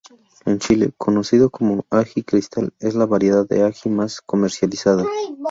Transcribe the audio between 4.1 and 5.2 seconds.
comercializada.